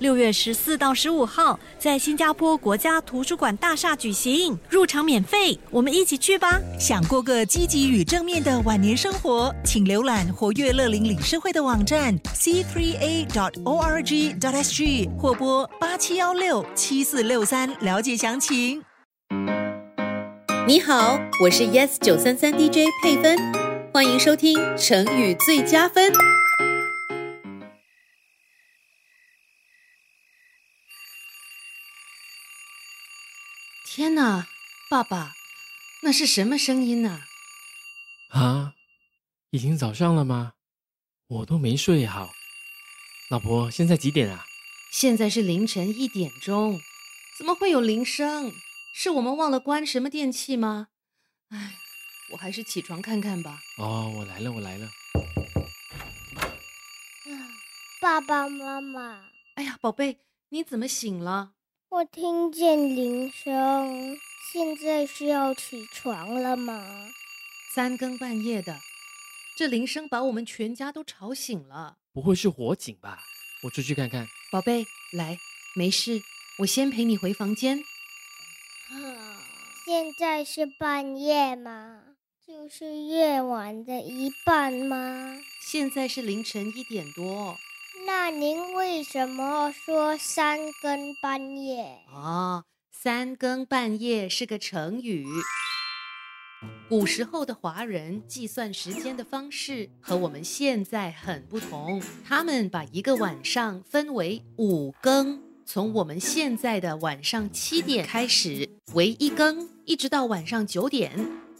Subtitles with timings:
[0.00, 6.58] 六月十四到十五号，在新加坡国家图书馆大厦举行，入场免费，我们一起去吧！
[6.78, 13.38] 想过个积极与正面的晚年生活，请浏览活跃乐龄理事会的网站 c3a.org.sg
[15.18, 18.82] 或拨八七幺六七四六三了解详情。
[20.66, 23.36] 你好，我是 Yes 九三三 DJ 佩芬，
[23.92, 26.10] 欢迎收听成语最佳分。
[34.00, 34.48] 天哪，
[34.88, 35.34] 爸爸，
[36.00, 37.20] 那是什么声音呢？
[38.30, 38.72] 啊，
[39.50, 40.54] 已经早上了吗？
[41.26, 42.32] 我都没睡好。
[43.28, 44.46] 老婆，现在几点啊？
[44.90, 46.80] 现在是凌晨一点钟，
[47.36, 48.54] 怎么会有铃声？
[48.94, 50.88] 是我们忘了关什么电器吗？
[51.50, 51.74] 哎，
[52.32, 53.60] 我还是起床看看吧。
[53.76, 54.88] 哦，我来了，我来了。
[58.00, 61.52] 爸爸妈妈，哎呀，宝贝，你怎么醒了？
[61.92, 64.16] 我听见铃声，
[64.52, 67.08] 现在是要起床了吗？
[67.74, 68.78] 三更半夜的，
[69.56, 71.96] 这铃声把我们全家都吵醒了。
[72.12, 73.24] 不会是火警吧？
[73.64, 74.28] 我出去看看。
[74.52, 75.36] 宝贝，来，
[75.74, 76.22] 没事，
[76.58, 77.80] 我先陪你回房间。
[78.90, 79.42] 啊，
[79.84, 82.02] 现在是半夜吗？
[82.46, 85.40] 就是夜晚的一半吗？
[85.60, 87.58] 现在是凌晨一点多。
[88.06, 91.98] 那您为什么说三更半夜？
[92.12, 95.26] 哦，三更半夜是个成语。
[96.88, 111.12] 古时候的华人计算时间的方式和我们现在很不同，他们把一个晚上分为五更，从我们现在的晚上七点开始为一更，一直到晚上九点；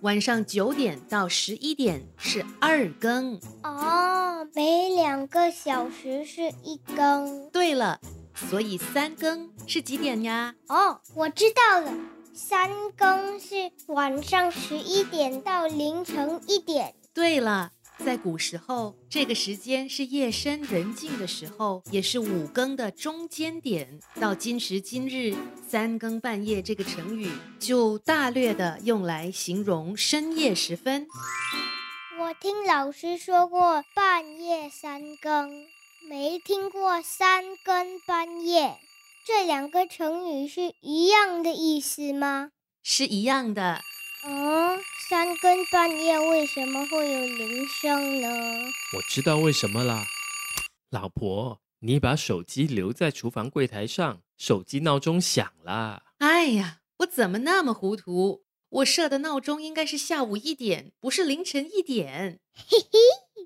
[0.00, 3.38] 晚上九点到十一点是二更。
[3.62, 4.17] 哦，
[4.54, 7.48] 每两个小时是一更。
[7.50, 8.00] 对了，
[8.34, 10.54] 所以三更是几点呀？
[10.68, 11.92] 哦，我知道了。
[12.34, 16.94] 三更是晚上十一点到凌晨一点。
[17.12, 17.72] 对了，
[18.04, 23.98] 在古时候，这个时间是夜深人静的时候，也是五更的中间点。
[24.20, 25.34] 到今时今日，
[25.66, 27.28] 三更半夜这个成语
[27.58, 31.08] 就大略的用来形容深夜时分。
[32.20, 35.68] 我听老师说过半夜三更，
[36.10, 38.76] 没听过三更半夜。
[39.24, 42.50] 这两个成语是一样的意思吗？
[42.82, 43.82] 是一样的。
[44.24, 44.76] 哦，
[45.08, 48.28] 三更半夜为什么会有铃声呢？
[48.96, 50.04] 我知道为什么啦。
[50.90, 56.02] 老婆，你把手机留在厨房柜台上，手机闹钟响了。
[56.18, 58.42] 哎呀，我怎么那么糊涂？
[58.70, 62.38] 我设的闹钟应该是下午一点，不是凌晨一点。
[62.54, 62.98] 嘿嘿，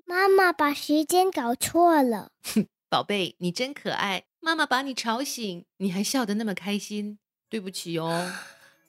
[0.05, 2.31] 妈妈把时间搞错了。
[2.43, 4.25] 哼，宝贝，你真可爱。
[4.41, 7.19] 妈妈把你吵醒，你还笑得那么开心，
[7.49, 8.33] 对不起哦。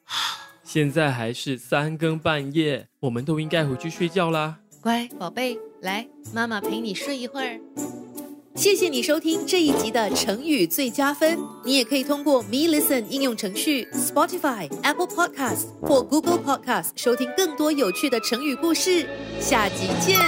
[0.65, 4.59] 现在还是三更半夜，我们都应该回去睡觉啦。
[4.81, 7.61] 乖宝贝，来，妈妈陪你睡一会儿。
[8.56, 11.37] 谢谢你收听这一集的成语最佳分。
[11.65, 19.09] 你也可以通过 Me Listen 应用程序、Spotify、Apple Podcast 或 Google Podcast 收听更多有趣的成语故事。
[19.41, 20.20] 下集见。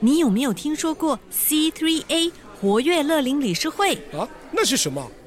[0.00, 2.32] 你有没有听说过 C3A？
[2.60, 5.08] 活跃乐龄理事会啊，那是什么？